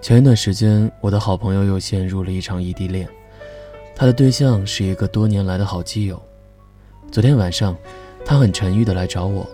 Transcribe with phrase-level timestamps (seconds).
[0.00, 3.06] 前一段时间，我的好朋友又陷入了一场异地恋，
[3.94, 6.20] 他的对象是一个多年来的好基友。
[7.12, 7.76] 昨天晚上，
[8.24, 9.46] 他很沉郁的来找我，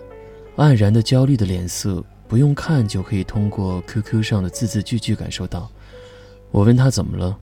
[0.55, 5.69] 黯然的焦虑的脸色，不用看就可以通过 QQ 上的字字句句感受到。
[6.49, 7.37] 我问他怎么了，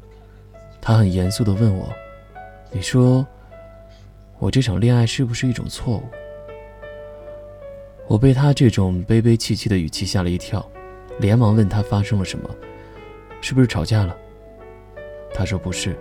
[0.82, 1.88] 他很严肃的问我
[2.74, 3.24] ：“你说，
[4.40, 6.04] 我这场恋爱是不是一种错误？”
[8.10, 10.68] 我被他这种悲悲戚戚的语气吓了一跳，
[11.20, 12.50] 连忙问他发生了什么。
[13.46, 14.18] 是不是吵架了？
[15.32, 15.96] 他说不是，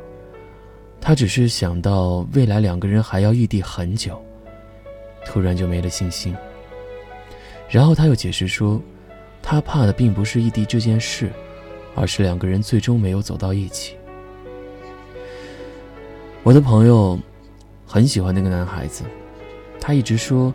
[0.99, 4.19] 他只是想到未来两个人还要异地很久，
[5.27, 6.35] 突然就没了信心。
[7.69, 8.81] 然后他又解释说，
[9.43, 11.31] 他怕的并不是异地这件事，
[11.95, 13.95] 而是两个人最终没有走到一起。
[16.45, 17.19] 我的朋友
[17.87, 19.05] 很喜欢那个男孩子，
[19.79, 20.51] 他一直说，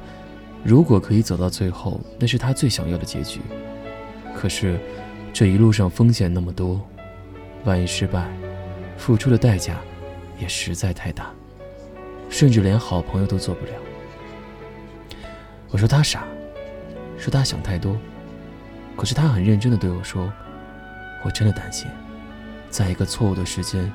[0.64, 3.42] 如果可以走到最后，那是他最想要的结局。
[4.36, 4.80] 可是。
[5.32, 6.81] 这一路上风险那么多，
[7.64, 8.28] 万一失败，
[8.98, 9.78] 付出的代价
[10.38, 11.31] 也实在太大，
[12.30, 13.72] 甚至连好朋友都做不了。
[15.70, 16.26] 我说他傻，
[17.18, 17.95] 说他想太多，
[18.98, 20.30] 可是他很认真的对我说
[21.23, 21.88] ：“我真的担心，
[22.70, 23.90] 在一个错误的时间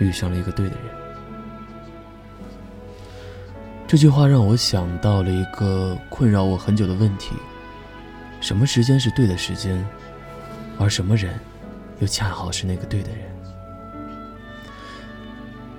[0.00, 0.84] 遇上了一个对的人。”
[3.86, 7.36] 这句话让我想到了一个困扰我很久的问题：
[8.40, 9.86] 什么时间是对的时间？
[10.78, 11.38] 而什么人，
[12.00, 13.20] 又恰好是那个对的人？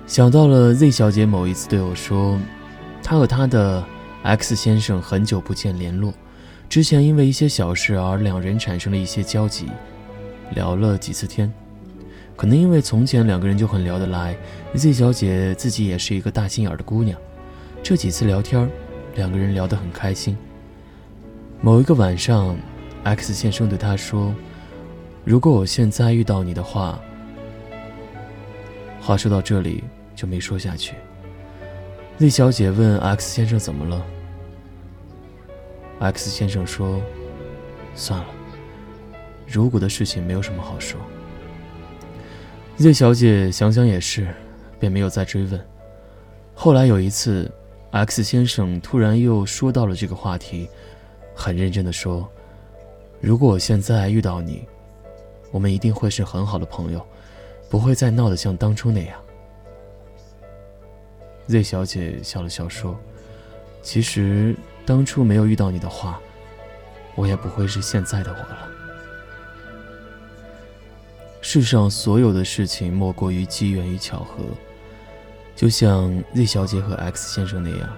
[0.06, 2.38] 想到了 Z 小姐某一次对我说，
[3.02, 3.82] 她和她的
[4.22, 6.12] X 先生很久不见联络，
[6.68, 9.68] 之前因为一些小事而两人产生了一些交集，
[10.54, 11.52] 聊了几次天。
[12.36, 14.36] 可能因为从前两个人就很聊得来
[14.74, 17.18] ，Z 小姐自己也是一个大心眼的姑娘，
[17.82, 18.70] 这几次聊天，
[19.14, 20.36] 两个人聊得很开心。
[21.60, 22.56] 某一个晚上
[23.04, 24.34] ，X 先生对她说。
[25.24, 27.00] 如果我现在遇到你的话，
[29.00, 29.82] 话说到这里
[30.14, 30.94] 就没说下去。
[32.18, 34.04] 丽小姐问 X 先生怎么了
[36.00, 37.00] ，X 先生说
[37.96, 38.26] ：“算了，
[39.46, 41.00] 如果的事情没有什么好说。
[42.76, 44.28] ”Z 小姐想想也是，
[44.78, 45.58] 便没有再追问。
[46.54, 47.50] 后来有一次
[47.92, 50.68] ，X 先生突然又说到了这个话题，
[51.34, 52.28] 很认真的说
[53.22, 54.62] ：“如果我现在遇到你。”
[55.54, 57.06] 我们一定会是很好的朋友，
[57.70, 59.20] 不会再闹得像当初那样。
[61.46, 62.98] Z 小姐笑了笑说
[63.80, 66.18] ：“其实当初没有遇到你的话，
[67.14, 68.68] 我也不会是现在的我了。
[71.40, 74.42] 世上所有的事情莫过于机缘与巧合，
[75.54, 77.88] 就像 Z 小姐和 X 先生那样，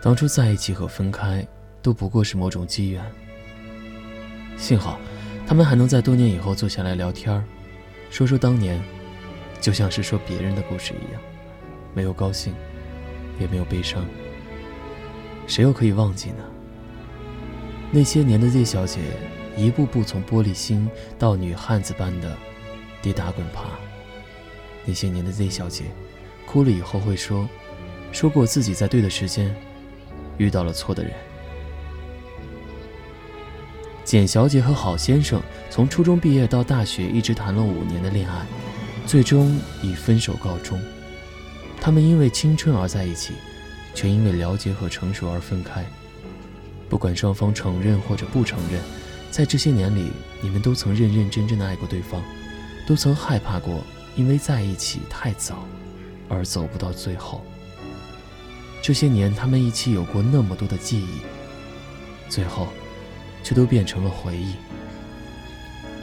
[0.00, 1.46] 当初在一起和分开
[1.82, 3.04] 都不过是某种机缘。
[4.56, 4.98] 幸好。”
[5.46, 7.44] 他们还能在多年以后坐下来聊天
[8.10, 8.82] 说说当年，
[9.60, 11.20] 就像是说别人的故事一样，
[11.94, 12.54] 没有高兴，
[13.38, 14.04] 也没有悲伤。
[15.46, 16.44] 谁又可以忘记呢？
[17.90, 19.00] 那些年的 Z 小姐，
[19.56, 20.88] 一步步从玻璃心
[21.18, 22.36] 到女汉子般的
[23.02, 23.64] 跌打滚爬。
[24.84, 25.84] 那些年的 Z 小姐，
[26.46, 27.48] 哭了以后会说，
[28.12, 29.54] 说过自己在对的时间
[30.38, 31.12] 遇到了错的人。
[34.04, 35.40] 简小姐和郝先生
[35.70, 38.44] 从初中毕业到大学，一直谈了五年的恋爱，
[39.06, 40.80] 最终以分手告终。
[41.80, 43.34] 他们因为青春而在一起，
[43.94, 45.84] 却因为了解和成熟而分开。
[46.88, 48.80] 不管双方承认或者不承认，
[49.30, 50.10] 在这些年里，
[50.42, 52.22] 你们都曾认认真真的爱过对方，
[52.86, 53.82] 都曾害怕过
[54.16, 55.66] 因为在一起太早
[56.28, 57.44] 而走不到最后。
[58.82, 61.20] 这些年，他们一起有过那么多的记忆，
[62.28, 62.66] 最后。
[63.42, 64.54] 却都变成了回忆。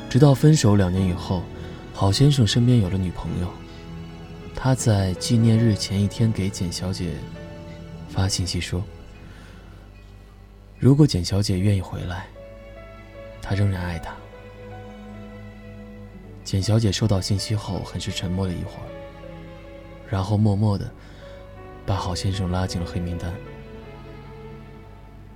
[0.09, 1.43] 直到分手两年以后，
[1.93, 3.47] 郝先生身边有了女朋友。
[4.55, 7.13] 他在纪念日前一天给简小姐
[8.09, 8.83] 发信息说
[10.79, 12.27] ：“如果简小姐愿意回来，
[13.41, 14.13] 他仍然爱她。”
[16.43, 18.89] 简小姐收到信息后，很是沉默了一会儿，
[20.09, 20.91] 然后默默的
[21.85, 23.31] 把郝先生拉进了黑名单。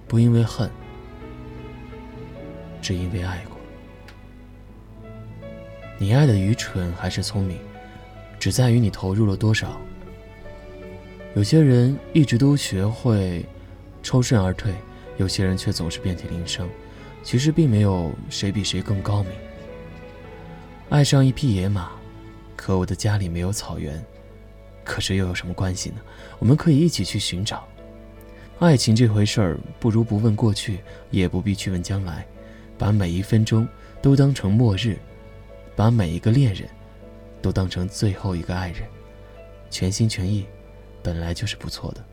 [0.08, 0.70] 不因为恨。
[2.84, 3.58] 只因为爱过，
[5.98, 7.58] 你爱的愚蠢还是聪明，
[8.38, 9.80] 只在于你投入了多少。
[11.34, 13.46] 有些人一直都学会
[14.04, 14.74] 抽身而退，
[15.16, 16.68] 有些人却总是遍体鳞伤。
[17.24, 19.32] 其实并没有谁比谁更高明。
[20.90, 21.94] 爱上一匹野马，
[22.54, 24.04] 可我的家里没有草原，
[24.84, 25.96] 可是又有什么关系呢？
[26.38, 27.66] 我们可以一起去寻找。
[28.60, 30.82] 爱情这回事儿，不如不问过去，
[31.12, 32.28] 也不必去问将来。
[32.84, 33.66] 把每一分钟
[34.02, 34.98] 都当成末日，
[35.74, 36.68] 把每一个恋人，
[37.42, 38.82] 都当成最后一个爱人，
[39.70, 40.46] 全心全意，
[41.02, 42.04] 本来就是不错的。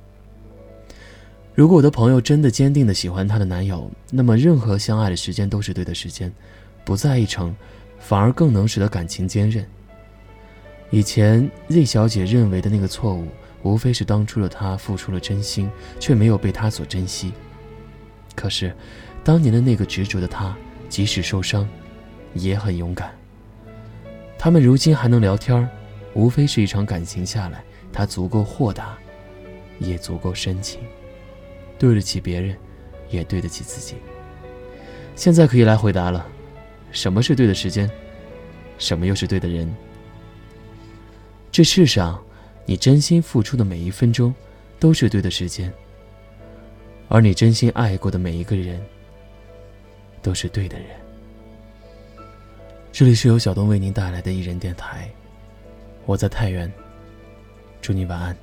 [1.57, 6.33] 如果我的朋友真的坚定的喜欢她的男友，那么任何相爱的时间都是对的时间，
[6.85, 7.53] 不在一成，
[7.99, 9.67] 反而更能使得感情坚韧。
[10.91, 13.27] 以前 Z 小姐认为的那个错误，
[13.65, 15.69] 无非是当初的她付出了真心，
[15.99, 17.33] 却没有被他所珍惜。
[18.37, 18.73] 可是，
[19.23, 20.57] 当年的那个执着的他，
[20.89, 21.69] 即使受伤，
[22.35, 23.15] 也很勇敢。
[24.39, 25.69] 他们如今还能聊天
[26.15, 27.63] 无非是一场感情下来，
[27.93, 28.97] 他足够豁达，
[29.79, 30.81] 也足够深情。
[31.79, 32.57] 对得起别人，
[33.11, 33.97] 也对得起自己。
[35.15, 36.27] 现在可以来回答了：
[36.91, 37.91] 什么是对的时间？
[38.79, 39.71] 什么又是对的人？
[41.53, 42.23] 这世上，
[42.65, 44.35] 你真心付出的每一分钟，
[44.79, 45.71] 都是对的时间；
[47.09, 48.81] 而你真心爱过的每一个人，
[50.23, 50.89] 都是对的人。
[52.93, 55.09] 这里是由小东为您带来的艺人电台，
[56.07, 56.71] 我在太原，
[57.81, 58.37] 祝你晚安。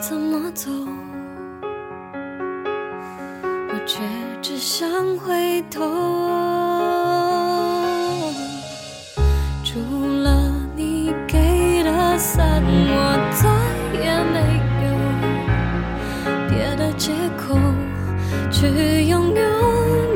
[0.00, 0.70] 怎么走？
[3.68, 4.00] 我却
[4.40, 4.88] 只想
[5.18, 5.80] 回头。
[9.62, 9.78] 除
[10.22, 13.48] 了你给的伞，我再
[14.00, 14.38] 也没
[14.86, 14.88] 有
[16.48, 17.54] 别的借口
[18.50, 19.42] 去拥有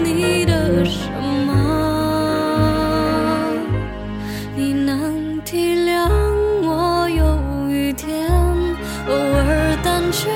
[0.03, 1.11] 你的什
[1.47, 1.51] 么。
[4.57, 6.09] 你能体谅
[10.05, 10.29] 感觉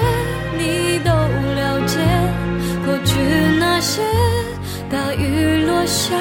[0.56, 1.98] 你都了解
[2.86, 3.20] 过去
[3.60, 4.00] 那些
[4.90, 5.84] 大雨落。
[5.84, 6.14] 下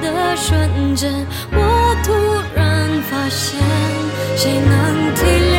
[0.00, 1.12] 的瞬间，
[1.52, 2.12] 我突
[2.54, 3.60] 然发现，
[4.36, 5.24] 谁能体
[5.54, 5.56] 谅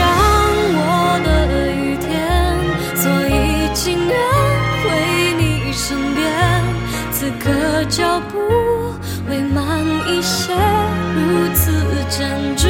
[0.77, 1.27] 我的
[1.73, 2.07] 雨天？
[2.95, 4.15] 所以情愿
[4.81, 4.85] 回
[5.37, 6.23] 你身边，
[7.11, 8.37] 此刻脚步
[9.27, 10.53] 会慢一些，
[11.15, 11.71] 如此
[12.09, 12.69] 坚决，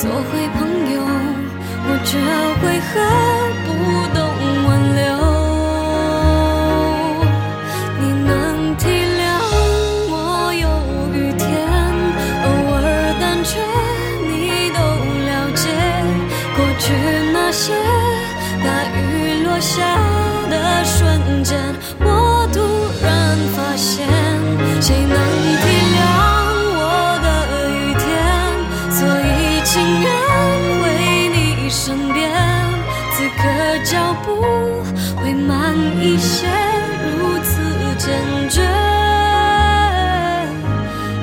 [0.00, 0.16] 做回
[0.56, 0.58] 朋
[0.94, 0.96] 友，
[1.84, 2.16] 我却
[2.64, 2.90] 为何
[3.66, 3.68] 不
[4.16, 4.18] 懂
[4.66, 5.00] 挽留？
[8.00, 8.32] 你能
[8.78, 8.82] 体
[9.20, 9.22] 谅
[10.08, 10.14] 我
[10.54, 10.64] 有
[11.12, 11.44] 雨天，
[12.44, 12.78] 偶尔
[13.20, 13.60] 胆怯，
[14.24, 14.32] 你
[14.72, 14.80] 都
[15.28, 15.68] 了解。
[16.56, 16.82] 过去
[17.34, 17.62] 那些
[18.64, 18.66] 大
[18.96, 18.96] 雨
[19.44, 19.76] 落下
[20.48, 21.60] 的瞬间，
[22.00, 22.09] 我
[36.02, 36.46] 一些
[37.18, 37.60] 如此
[37.98, 38.62] 坚决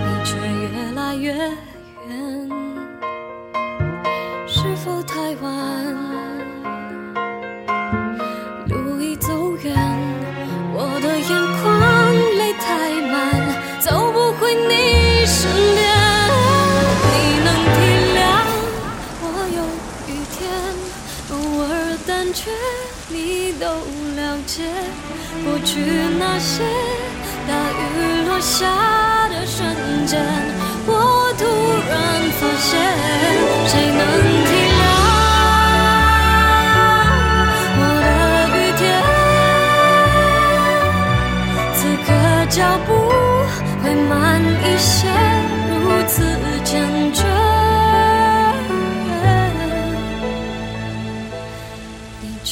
[0.06, 2.50] 你却越来越远
[4.46, 5.52] 是否太晚
[8.68, 9.76] 路已走远
[10.76, 15.82] 我的眼眶泪太满走不回你身边
[17.10, 17.76] 你能体
[18.14, 18.20] 谅
[19.24, 19.26] 我
[19.58, 19.60] 有
[20.14, 20.38] 雨天
[21.32, 22.52] 偶尔胆怯
[23.60, 23.66] 都
[24.16, 24.64] 了解，
[25.44, 25.82] 过去
[26.20, 26.64] 那些
[27.48, 27.84] 大雨
[28.28, 28.66] 落下
[29.30, 30.22] 的瞬间，
[30.86, 30.92] 我
[31.38, 31.44] 突
[31.90, 31.94] 然
[32.38, 32.70] 发现，
[33.68, 34.02] 谁能
[34.46, 34.82] 体谅
[37.80, 38.08] 我的
[38.54, 38.82] 雨天？
[41.74, 42.08] 此刻
[42.50, 42.88] 脚步
[43.84, 44.10] 会慢
[44.64, 44.96] 一些。
[45.70, 46.16] 如此
[46.64, 46.74] 坚
[47.14, 47.17] 决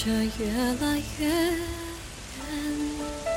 [0.06, 3.35] 却越来越远。